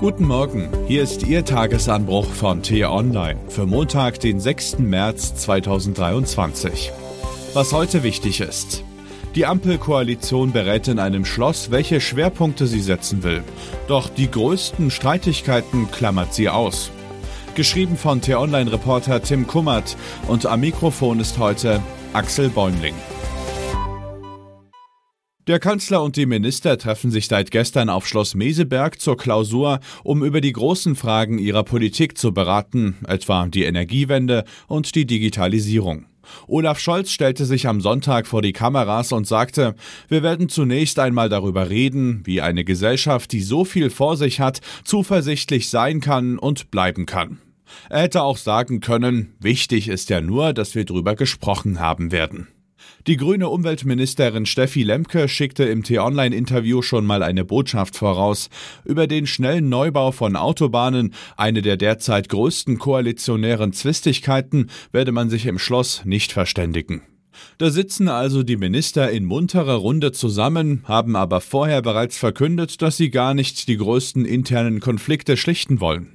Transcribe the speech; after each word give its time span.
Guten 0.00 0.26
Morgen, 0.26 0.68
hier 0.88 1.04
ist 1.04 1.24
Ihr 1.24 1.44
Tagesanbruch 1.44 2.26
von 2.26 2.62
T-Online 2.62 3.38
für 3.48 3.64
Montag, 3.64 4.18
den 4.18 4.40
6. 4.40 4.80
März 4.80 5.36
2023. 5.36 6.90
Was 7.54 7.72
heute 7.72 8.02
wichtig 8.02 8.40
ist. 8.40 8.82
Die 9.36 9.46
Ampelkoalition 9.46 10.52
berät 10.52 10.88
in 10.88 10.98
einem 10.98 11.24
Schloss, 11.24 11.70
welche 11.70 12.00
Schwerpunkte 12.00 12.66
sie 12.66 12.80
setzen 12.80 13.22
will. 13.22 13.44
Doch 13.86 14.08
die 14.08 14.28
größten 14.28 14.90
Streitigkeiten 14.90 15.88
klammert 15.92 16.34
sie 16.34 16.48
aus. 16.48 16.90
Geschrieben 17.54 17.96
von 17.96 18.20
T-Online-Reporter 18.20 19.22
Tim 19.22 19.46
Kummert 19.46 19.96
und 20.26 20.44
am 20.44 20.60
Mikrofon 20.60 21.20
ist 21.20 21.38
heute 21.38 21.80
Axel 22.12 22.48
Bäumling. 22.50 22.94
Der 25.46 25.58
Kanzler 25.58 26.02
und 26.02 26.16
die 26.16 26.24
Minister 26.24 26.78
treffen 26.78 27.10
sich 27.10 27.28
seit 27.28 27.50
gestern 27.50 27.90
auf 27.90 28.06
Schloss 28.06 28.34
Meseberg 28.34 28.98
zur 28.98 29.18
Klausur, 29.18 29.80
um 30.02 30.24
über 30.24 30.40
die 30.40 30.54
großen 30.54 30.96
Fragen 30.96 31.38
ihrer 31.38 31.64
Politik 31.64 32.16
zu 32.16 32.32
beraten, 32.32 32.96
etwa 33.06 33.46
die 33.46 33.64
Energiewende 33.64 34.44
und 34.68 34.94
die 34.94 35.04
Digitalisierung. 35.04 36.06
Olaf 36.46 36.78
Scholz 36.78 37.10
stellte 37.10 37.44
sich 37.44 37.68
am 37.68 37.82
Sonntag 37.82 38.26
vor 38.26 38.40
die 38.40 38.54
Kameras 38.54 39.12
und 39.12 39.26
sagte, 39.26 39.74
wir 40.08 40.22
werden 40.22 40.48
zunächst 40.48 40.98
einmal 40.98 41.28
darüber 41.28 41.68
reden, 41.68 42.22
wie 42.24 42.40
eine 42.40 42.64
Gesellschaft, 42.64 43.30
die 43.30 43.42
so 43.42 43.66
viel 43.66 43.90
vor 43.90 44.16
sich 44.16 44.40
hat, 44.40 44.62
zuversichtlich 44.82 45.68
sein 45.68 46.00
kann 46.00 46.38
und 46.38 46.70
bleiben 46.70 47.04
kann. 47.04 47.38
Er 47.90 48.00
hätte 48.00 48.22
auch 48.22 48.38
sagen 48.38 48.80
können, 48.80 49.34
wichtig 49.40 49.88
ist 49.88 50.08
ja 50.08 50.22
nur, 50.22 50.54
dass 50.54 50.74
wir 50.74 50.86
drüber 50.86 51.16
gesprochen 51.16 51.80
haben 51.80 52.12
werden. 52.12 52.48
Die 53.06 53.16
grüne 53.16 53.48
Umweltministerin 53.48 54.46
Steffi 54.46 54.82
Lemke 54.82 55.28
schickte 55.28 55.64
im 55.64 55.82
T-Online-Interview 55.82 56.80
schon 56.80 57.04
mal 57.04 57.22
eine 57.22 57.44
Botschaft 57.44 57.96
voraus. 57.96 58.48
Über 58.84 59.06
den 59.06 59.26
schnellen 59.26 59.68
Neubau 59.68 60.10
von 60.10 60.36
Autobahnen, 60.36 61.12
eine 61.36 61.60
der 61.60 61.76
derzeit 61.76 62.28
größten 62.28 62.78
koalitionären 62.78 63.72
Zwistigkeiten, 63.72 64.70
werde 64.92 65.12
man 65.12 65.28
sich 65.28 65.46
im 65.46 65.58
Schloss 65.58 66.02
nicht 66.04 66.32
verständigen. 66.32 67.02
Da 67.58 67.70
sitzen 67.70 68.08
also 68.08 68.42
die 68.42 68.56
Minister 68.56 69.10
in 69.10 69.24
munterer 69.24 69.74
Runde 69.74 70.12
zusammen, 70.12 70.82
haben 70.84 71.16
aber 71.16 71.40
vorher 71.40 71.82
bereits 71.82 72.16
verkündet, 72.16 72.80
dass 72.80 72.96
sie 72.96 73.10
gar 73.10 73.34
nicht 73.34 73.68
die 73.68 73.76
größten 73.76 74.24
internen 74.24 74.80
Konflikte 74.80 75.36
schlichten 75.36 75.80
wollen. 75.80 76.13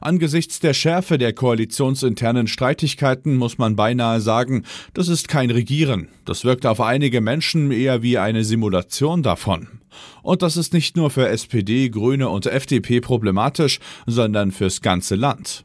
Angesichts 0.00 0.60
der 0.60 0.74
Schärfe 0.74 1.18
der 1.18 1.32
koalitionsinternen 1.32 2.46
Streitigkeiten 2.46 3.36
muss 3.36 3.58
man 3.58 3.76
beinahe 3.76 4.20
sagen, 4.20 4.64
das 4.94 5.08
ist 5.08 5.28
kein 5.28 5.50
Regieren. 5.50 6.08
Das 6.24 6.44
wirkt 6.44 6.66
auf 6.66 6.80
einige 6.80 7.20
Menschen 7.20 7.70
eher 7.70 8.02
wie 8.02 8.18
eine 8.18 8.44
Simulation 8.44 9.22
davon. 9.22 9.68
Und 10.22 10.42
das 10.42 10.56
ist 10.56 10.72
nicht 10.72 10.96
nur 10.96 11.10
für 11.10 11.28
SPD, 11.28 11.88
Grüne 11.88 12.28
und 12.28 12.46
FDP 12.46 13.00
problematisch, 13.00 13.78
sondern 14.06 14.52
fürs 14.52 14.80
ganze 14.80 15.14
Land. 15.14 15.64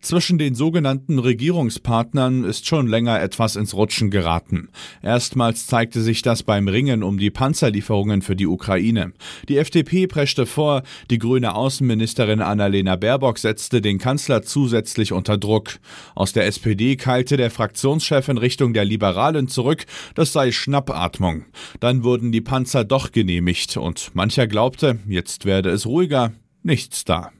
Zwischen 0.00 0.36
den 0.36 0.54
sogenannten 0.54 1.18
Regierungspartnern 1.18 2.44
ist 2.44 2.66
schon 2.66 2.88
länger 2.88 3.20
etwas 3.20 3.56
ins 3.56 3.74
Rutschen 3.74 4.10
geraten. 4.10 4.68
Erstmals 5.00 5.66
zeigte 5.66 6.00
sich 6.00 6.22
das 6.22 6.42
beim 6.42 6.66
Ringen 6.68 7.02
um 7.02 7.18
die 7.18 7.30
Panzerlieferungen 7.30 8.22
für 8.22 8.34
die 8.34 8.46
Ukraine. 8.46 9.12
Die 9.48 9.58
FDP 9.58 10.06
preschte 10.06 10.46
vor, 10.46 10.82
die 11.10 11.18
grüne 11.18 11.54
Außenministerin 11.54 12.40
Annalena 12.40 12.96
Baerbock 12.96 13.38
setzte 13.38 13.80
den 13.80 13.98
Kanzler 13.98 14.42
zusätzlich 14.42 15.12
unter 15.12 15.38
Druck. 15.38 15.78
Aus 16.14 16.32
der 16.32 16.46
SPD 16.46 16.96
keilte 16.96 17.36
der 17.36 17.50
Fraktionschef 17.50 18.28
in 18.28 18.38
Richtung 18.38 18.74
der 18.74 18.84
Liberalen 18.84 19.48
zurück, 19.48 19.86
das 20.14 20.32
sei 20.32 20.52
Schnappatmung. 20.52 21.44
Dann 21.80 22.04
wurden 22.04 22.32
die 22.32 22.40
Panzer 22.40 22.84
doch 22.84 23.12
genehmigt 23.12 23.76
und 23.76 24.10
mancher 24.14 24.46
glaubte, 24.46 24.98
jetzt 25.06 25.44
werde 25.44 25.70
es 25.70 25.86
ruhiger, 25.86 26.32
nichts 26.62 27.04
da. 27.04 27.30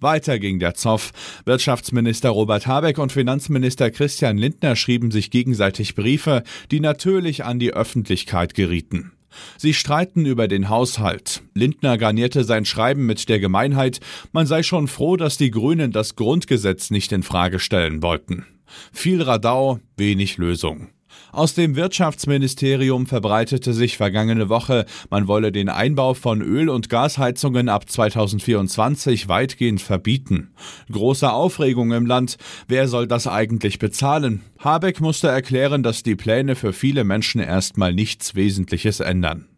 Weiter 0.00 0.38
ging 0.38 0.58
der 0.58 0.74
Zoff. 0.74 1.12
Wirtschaftsminister 1.44 2.30
Robert 2.30 2.66
Habeck 2.66 2.98
und 2.98 3.12
Finanzminister 3.12 3.90
Christian 3.90 4.38
Lindner 4.38 4.76
schrieben 4.76 5.10
sich 5.10 5.30
gegenseitig 5.30 5.94
Briefe, 5.94 6.42
die 6.70 6.80
natürlich 6.80 7.44
an 7.44 7.58
die 7.58 7.72
Öffentlichkeit 7.72 8.54
gerieten. 8.54 9.12
Sie 9.56 9.74
streiten 9.74 10.26
über 10.26 10.48
den 10.48 10.68
Haushalt. 10.68 11.42
Lindner 11.54 11.98
garnierte 11.98 12.44
sein 12.44 12.64
Schreiben 12.64 13.06
mit 13.06 13.28
der 13.28 13.40
Gemeinheit, 13.40 14.00
man 14.32 14.46
sei 14.46 14.62
schon 14.62 14.88
froh, 14.88 15.16
dass 15.16 15.38
die 15.38 15.50
Grünen 15.50 15.92
das 15.92 16.16
Grundgesetz 16.16 16.90
nicht 16.90 17.12
in 17.12 17.22
Frage 17.22 17.58
stellen 17.58 18.02
wollten. 18.02 18.46
Viel 18.92 19.22
Radau, 19.22 19.80
wenig 19.96 20.38
Lösung. 20.38 20.88
Aus 21.32 21.54
dem 21.54 21.76
Wirtschaftsministerium 21.76 23.06
verbreitete 23.06 23.72
sich 23.72 23.96
vergangene 23.96 24.50
Woche, 24.50 24.84
man 25.08 25.28
wolle 25.28 25.50
den 25.50 25.70
Einbau 25.70 26.12
von 26.12 26.42
Öl- 26.42 26.68
und 26.68 26.90
Gasheizungen 26.90 27.70
ab 27.70 27.88
2024 27.88 29.28
weitgehend 29.28 29.80
verbieten. 29.80 30.52
Große 30.90 31.32
Aufregung 31.32 31.92
im 31.92 32.04
Land. 32.04 32.36
Wer 32.68 32.86
soll 32.86 33.06
das 33.06 33.26
eigentlich 33.26 33.78
bezahlen? 33.78 34.42
Habeck 34.58 35.00
musste 35.00 35.28
erklären, 35.28 35.82
dass 35.82 36.02
die 36.02 36.16
Pläne 36.16 36.54
für 36.54 36.74
viele 36.74 37.02
Menschen 37.02 37.40
erstmal 37.40 37.94
nichts 37.94 38.34
Wesentliches 38.34 39.00
ändern. 39.00 39.48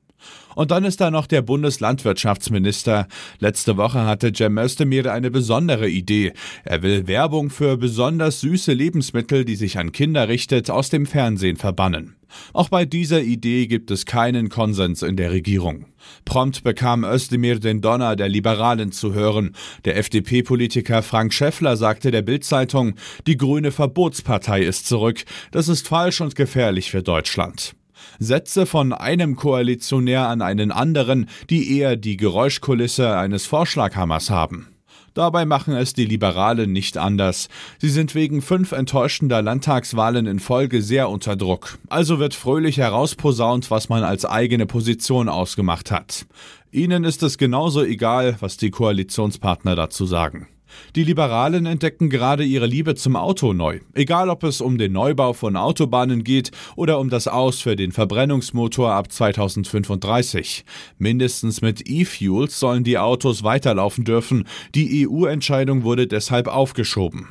Und 0.55 0.71
dann 0.71 0.85
ist 0.85 1.01
da 1.01 1.11
noch 1.11 1.27
der 1.27 1.43
Bundeslandwirtschaftsminister. 1.43 3.09
Letzte 3.39 3.77
Woche 3.77 4.05
hatte 4.07 4.33
Cem 4.33 4.59
Özdemir 4.59 5.13
eine 5.13 5.31
besondere 5.31 5.89
Idee. 5.89 6.33
Er 6.65 6.83
will 6.83 7.07
Werbung 7.07 7.51
für 7.51 7.77
besonders 7.77 8.41
süße 8.41 8.73
Lebensmittel, 8.73 9.45
die 9.45 9.57
sich 9.57 9.79
an 9.79 9.93
Kinder 9.93 10.29
richtet, 10.29 10.71
aus 10.71 10.91
dem 10.91 11.07
Fernsehen 11.07 11.57
verbannen. 11.57 12.17
Auch 12.53 12.69
bei 12.69 12.85
dieser 12.85 13.23
Idee 13.23 13.67
gibt 13.67 13.91
es 13.91 14.07
keinen 14.07 14.49
Konsens 14.49 15.03
in 15.03 15.17
der 15.17 15.31
Regierung. 15.31 15.87
Prompt 16.25 16.65
bekam 16.65 17.05
Özdemir 17.05 17.59
den 17.59 17.81
Donner 17.81 18.17
der 18.17 18.29
Liberalen 18.29 18.93
zu 18.93 19.15
hören. 19.15 19.55
Der 19.85 19.97
FDP-Politiker 19.97 21.03
Frank 21.03 21.33
Schäffler 21.33 21.77
sagte 21.77 22.11
der 22.11 22.23
Bild-Zeitung, 22.23 22.95
die 23.27 23.37
grüne 23.37 23.71
Verbotspartei 23.71 24.63
ist 24.63 24.87
zurück. 24.87 25.25
Das 25.53 25.69
ist 25.69 25.89
falsch 25.89 26.21
und 26.21 26.35
gefährlich 26.35 26.91
für 26.91 27.03
Deutschland. 27.03 27.75
Sätze 28.19 28.67
von 28.67 28.93
einem 28.93 29.37
Koalitionär 29.37 30.29
an 30.29 30.43
einen 30.43 30.71
anderen, 30.71 31.29
die 31.51 31.79
eher 31.79 31.97
die 31.97 32.17
Geräuschkulisse 32.17 33.17
eines 33.17 33.47
Vorschlaghammers 33.47 34.31
haben. 34.31 34.69
Dabei 35.15 35.47
machen 35.47 35.75
es 35.75 35.93
die 35.93 36.07
Liberalen 36.07 36.73
nicht 36.73 36.99
anders. 36.99 37.49
Sie 37.79 37.89
sind 37.89 38.17
wegen 38.17 38.43
fünf 38.43 38.73
enttäuschender 38.73 39.43
Landtagswahlen 39.43 40.27
in 40.27 40.41
Folge 40.41 40.83
sehr 40.83 41.09
unter 41.09 41.37
Druck. 41.37 41.79
Also 41.89 42.19
wird 42.19 42.35
fröhlich 42.35 42.79
herausposaunt, 42.79 43.71
was 43.71 43.89
man 43.89 44.03
als 44.03 44.25
eigene 44.25 44.67
Position 44.67 45.29
ausgemacht 45.29 45.93
hat. 45.93 46.27
Ihnen 46.73 47.05
ist 47.05 47.23
es 47.23 47.39
genauso 47.39 47.85
egal, 47.85 48.37
was 48.41 48.57
die 48.57 48.73
Koalitionspartner 48.73 49.77
dazu 49.77 50.05
sagen. 50.05 50.49
Die 50.97 51.05
Liberalen 51.05 51.67
entdecken 51.67 52.11
gerade 52.11 52.45
ihre 52.45 52.67
Liebe 52.67 52.95
zum 52.95 53.17
Auto 53.17 53.53
neu. 53.53 53.81
Egal 53.95 54.29
ob 54.29 54.45
es 54.45 54.61
um 54.61 54.79
den 54.79 54.93
Neubau 54.93 55.33
von 55.33 55.57
Autobahnen 55.57 56.25
geht 56.25 56.51
oder 56.77 56.99
um 57.01 57.11
das 57.11 57.29
Aus 57.29 57.61
für 57.61 57.77
den 57.77 57.93
Verbrennungsmotor 57.93 58.93
ab 58.93 59.11
2035. 59.11 60.65
Mindestens 60.99 61.63
mit 61.63 61.89
E-Fuels 61.89 62.59
sollen 62.59 62.85
die 62.85 62.99
Autos 62.99 63.43
weiterlaufen 63.43 64.05
dürfen. 64.05 64.47
Die 64.75 65.07
EU-Entscheidung 65.09 65.83
wurde 65.83 66.07
deshalb 66.07 66.49
aufgeschoben. 66.49 67.29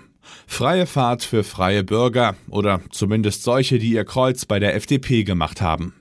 Freie 0.48 0.86
Fahrt 0.86 1.24
für 1.24 1.44
freie 1.44 1.84
Bürger 1.84 2.36
oder 2.50 2.82
zumindest 2.92 3.44
solche, 3.44 3.80
die 3.80 3.92
ihr 3.92 4.06
Kreuz 4.06 4.46
bei 4.46 4.60
der 4.60 4.76
FDP 4.76 5.24
gemacht 5.24 5.62
haben. 5.62 5.94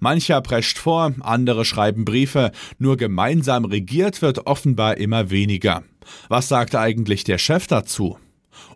Mancher 0.00 0.40
prescht 0.40 0.78
vor, 0.78 1.12
andere 1.20 1.64
schreiben 1.64 2.04
Briefe, 2.04 2.52
nur 2.78 2.96
gemeinsam 2.96 3.64
regiert 3.64 4.22
wird 4.22 4.46
offenbar 4.46 4.96
immer 4.96 5.30
weniger. 5.30 5.82
Was 6.28 6.48
sagt 6.48 6.74
eigentlich 6.74 7.24
der 7.24 7.38
Chef 7.38 7.66
dazu? 7.66 8.18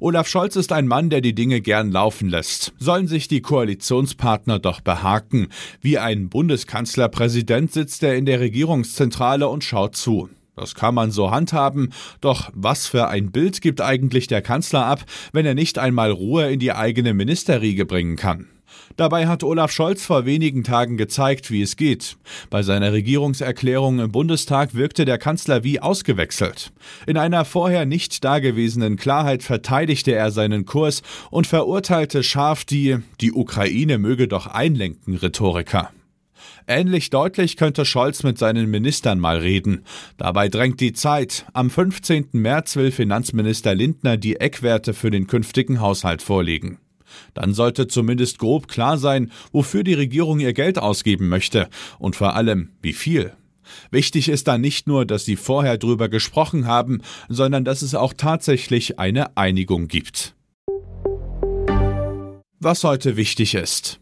Olaf 0.01 0.27
Scholz 0.27 0.57
ist 0.57 0.73
ein 0.73 0.89
Mann, 0.89 1.11
der 1.11 1.21
die 1.21 1.35
Dinge 1.35 1.61
gern 1.61 1.93
laufen 1.93 2.29
lässt. 2.29 2.73
Sollen 2.79 3.07
sich 3.07 3.29
die 3.29 3.41
Koalitionspartner 3.41 4.59
doch 4.59 4.81
behaken. 4.81 5.49
Wie 5.81 5.99
ein 5.99 6.29
Bundeskanzlerpräsident 6.29 7.73
sitzt 7.73 8.03
er 8.03 8.17
in 8.17 8.27
der 8.27 8.41
Regierungszentrale 8.41 9.49
und 9.49 9.65
schaut 9.65 9.97
zu. 9.97 10.29
Das 10.57 10.75
kann 10.75 10.95
man 10.95 11.11
so 11.11 11.31
handhaben, 11.31 11.93
doch 12.21 12.51
was 12.53 12.87
für 12.87 13.09
ein 13.09 13.31
Bild 13.31 13.63
gibt 13.63 13.81
eigentlich 13.81 14.27
der 14.27 14.43
Kanzler 14.43 14.85
ab, 14.85 15.05
wenn 15.33 15.47
er 15.47 15.55
nicht 15.55 15.79
einmal 15.79 16.11
Ruhe 16.11 16.51
in 16.51 16.59
die 16.59 16.73
eigene 16.73 17.15
Ministerriege 17.15 17.87
bringen 17.87 18.17
kann? 18.17 18.49
Dabei 18.97 19.27
hat 19.27 19.43
Olaf 19.43 19.71
Scholz 19.71 20.05
vor 20.05 20.27
wenigen 20.27 20.65
Tagen 20.65 20.97
gezeigt, 20.97 21.51
wie 21.51 21.63
es 21.63 21.77
geht. 21.77 22.17
Bei 22.51 22.63
seiner 22.63 22.93
Regierungserklärung 22.93 24.01
im 24.01 24.13
Bundestag 24.13 24.75
wirkte 24.75 25.05
der 25.05 25.19
Kanzler 25.19 25.65
wie 25.65 25.81
ausgewechselt. 25.81 26.73
In 27.07 27.17
einer 27.17 27.45
vorher 27.45 27.87
nicht 27.87 28.25
dagewesenen 28.25 28.97
Klarheit 28.97 29.43
verteidigte 29.43 30.13
er 30.13 30.31
seinen 30.31 30.67
Kurs 30.67 31.03
und 31.31 31.47
verurteilte 31.47 32.23
scharf 32.23 32.65
die 32.65 32.99
Die 33.21 33.33
Ukraine 33.33 33.99
möge 33.99 34.29
doch 34.29 34.47
einlenken 34.47 35.17
Rhetoriker. 35.17 35.91
Ähnlich 36.67 37.11
deutlich 37.11 37.57
könnte 37.57 37.85
Scholz 37.85 38.23
mit 38.23 38.39
seinen 38.39 38.71
Ministern 38.71 39.19
mal 39.19 39.39
reden. 39.39 39.85
Dabei 40.17 40.49
drängt 40.49 40.81
die 40.81 40.93
Zeit. 40.93 41.47
Am 41.53 41.71
15. 41.71 42.29
März 42.33 42.77
will 42.77 42.93
Finanzminister 42.93 43.75
Lindner 43.75 44.17
die 44.17 44.37
Eckwerte 44.37 44.95
für 44.95 45.11
den 45.11 45.27
künftigen 45.27 45.81
Haushalt 45.81 46.23
vorlegen. 46.23 46.79
Dann 47.35 47.55
sollte 47.55 47.87
zumindest 47.87 48.39
grob 48.39 48.69
klar 48.69 48.99
sein, 48.99 49.31
wofür 49.53 49.85
die 49.85 49.95
Regierung 49.95 50.41
ihr 50.41 50.53
Geld 50.53 50.79
ausgeben 50.79 51.29
möchte 51.29 51.69
und 51.99 52.17
vor 52.17 52.35
allem 52.35 52.71
wie 52.81 52.93
viel. 52.93 53.33
Wichtig 53.91 54.29
ist 54.29 54.49
da 54.49 54.59
nicht 54.59 54.87
nur, 54.87 55.07
dass 55.07 55.25
sie 55.25 55.37
vorher 55.37 55.79
drüber 55.79 56.09
gesprochen 56.09 56.67
haben, 56.67 57.01
sondern 57.29 57.65
dass 57.65 57.83
es 57.83 57.95
auch 57.95 58.13
tatsächlich 58.13 58.99
eine 58.99 59.37
Einigung 59.37 59.89
gibt. 59.89 60.35
Was 62.59 62.85
heute 62.85 63.17
wichtig 63.17 63.55
ist. 63.55 64.02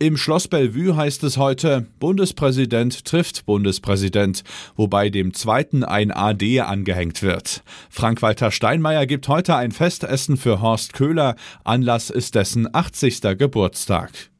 Im 0.00 0.16
Schloss 0.16 0.46
Bellevue 0.46 0.94
heißt 0.94 1.24
es 1.24 1.38
heute, 1.38 1.88
Bundespräsident 1.98 3.04
trifft 3.04 3.44
Bundespräsident, 3.46 4.44
wobei 4.76 5.10
dem 5.10 5.34
zweiten 5.34 5.82
ein 5.82 6.12
AD 6.12 6.60
angehängt 6.60 7.20
wird. 7.20 7.64
Frank-Walter 7.90 8.52
Steinmeier 8.52 9.06
gibt 9.06 9.26
heute 9.26 9.56
ein 9.56 9.72
Festessen 9.72 10.36
für 10.36 10.60
Horst 10.60 10.92
Köhler, 10.92 11.34
Anlass 11.64 12.10
ist 12.10 12.36
dessen 12.36 12.72
80. 12.72 13.22
Geburtstag. 13.36 14.30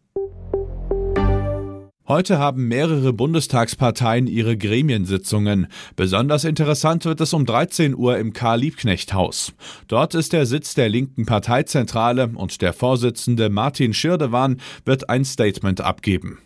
Heute 2.09 2.39
haben 2.39 2.69
mehrere 2.69 3.13
Bundestagsparteien 3.13 4.29
ihre 4.29 4.57
Gremiensitzungen. 4.57 5.67
Besonders 5.95 6.45
interessant 6.45 7.05
wird 7.05 7.21
es 7.21 7.35
um 7.35 7.45
13 7.45 7.95
Uhr 7.95 8.17
im 8.17 8.33
Karl-Liebknecht-Haus. 8.33 9.53
Dort 9.89 10.15
ist 10.15 10.33
der 10.33 10.47
Sitz 10.47 10.73
der 10.73 10.89
linken 10.89 11.27
Parteizentrale 11.27 12.31
und 12.35 12.63
der 12.63 12.73
Vorsitzende 12.73 13.51
Martin 13.51 13.93
Schirdewan 13.93 14.57
wird 14.87 15.11
ein 15.11 15.27
Statement 15.27 15.83
abgeben. 15.83 16.39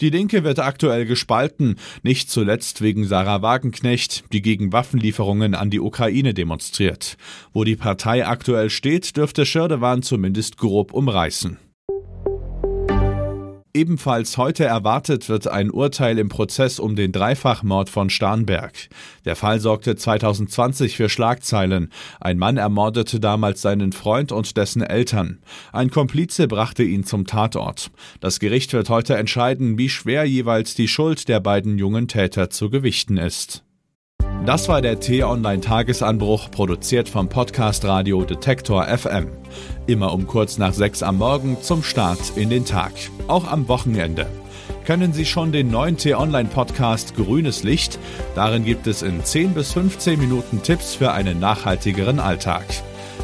Die 0.00 0.08
Linke 0.08 0.42
wird 0.42 0.58
aktuell 0.58 1.04
gespalten, 1.04 1.76
nicht 2.02 2.30
zuletzt 2.30 2.80
wegen 2.80 3.04
Sarah 3.04 3.42
Wagenknecht, 3.42 4.24
die 4.32 4.40
gegen 4.40 4.72
Waffenlieferungen 4.72 5.54
an 5.54 5.68
die 5.68 5.80
Ukraine 5.80 6.32
demonstriert. 6.32 7.18
Wo 7.52 7.64
die 7.64 7.76
Partei 7.76 8.26
aktuell 8.26 8.70
steht, 8.70 9.18
dürfte 9.18 9.44
Schirdewan 9.44 10.02
zumindest 10.02 10.56
grob 10.56 10.94
umreißen. 10.94 11.58
Ebenfalls 13.72 14.36
heute 14.36 14.64
erwartet 14.64 15.28
wird 15.28 15.46
ein 15.46 15.70
Urteil 15.70 16.18
im 16.18 16.28
Prozess 16.28 16.80
um 16.80 16.96
den 16.96 17.12
Dreifachmord 17.12 17.88
von 17.88 18.10
Starnberg. 18.10 18.88
Der 19.24 19.36
Fall 19.36 19.60
sorgte 19.60 19.94
2020 19.94 20.96
für 20.96 21.08
Schlagzeilen. 21.08 21.92
Ein 22.20 22.38
Mann 22.38 22.56
ermordete 22.56 23.20
damals 23.20 23.62
seinen 23.62 23.92
Freund 23.92 24.32
und 24.32 24.56
dessen 24.56 24.82
Eltern. 24.82 25.38
Ein 25.72 25.90
Komplize 25.90 26.48
brachte 26.48 26.82
ihn 26.82 27.04
zum 27.04 27.28
Tatort. 27.28 27.92
Das 28.18 28.40
Gericht 28.40 28.72
wird 28.72 28.88
heute 28.88 29.16
entscheiden, 29.16 29.78
wie 29.78 29.88
schwer 29.88 30.24
jeweils 30.24 30.74
die 30.74 30.88
Schuld 30.88 31.28
der 31.28 31.38
beiden 31.38 31.78
jungen 31.78 32.08
Täter 32.08 32.50
zu 32.50 32.70
gewichten 32.70 33.18
ist. 33.18 33.62
Das 34.46 34.68
war 34.68 34.80
der 34.80 34.98
T-Online-Tagesanbruch, 34.98 36.50
produziert 36.50 37.10
vom 37.10 37.28
Podcast 37.28 37.84
Radio 37.84 38.24
Detektor 38.24 38.84
FM. 38.86 39.28
Immer 39.86 40.14
um 40.14 40.26
kurz 40.26 40.56
nach 40.56 40.72
sechs 40.72 41.02
am 41.02 41.18
Morgen 41.18 41.58
zum 41.60 41.82
Start 41.82 42.18
in 42.36 42.48
den 42.48 42.64
Tag. 42.64 42.92
Auch 43.28 43.46
am 43.46 43.68
Wochenende. 43.68 44.26
Können 44.86 45.12
Sie 45.12 45.26
schon 45.26 45.52
den 45.52 45.70
neuen 45.70 45.98
T-Online-Podcast 45.98 47.14
Grünes 47.16 47.64
Licht? 47.64 47.98
Darin 48.34 48.64
gibt 48.64 48.86
es 48.86 49.02
in 49.02 49.22
10 49.22 49.52
bis 49.52 49.72
15 49.72 50.18
Minuten 50.18 50.62
Tipps 50.62 50.94
für 50.94 51.12
einen 51.12 51.38
nachhaltigeren 51.38 52.18
Alltag. 52.18 52.64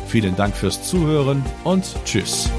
Vielen 0.06 0.36
Dank 0.36 0.54
fürs 0.54 0.86
Zuhören 0.88 1.42
und 1.64 1.84
Tschüss. 2.04 2.50